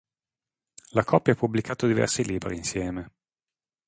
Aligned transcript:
La 0.93 1.03
coppia 1.03 1.33
ha 1.33 1.35
pubblicato 1.35 1.85
diversi 1.85 2.25
libri 2.25 2.55
insieme. 2.57 3.11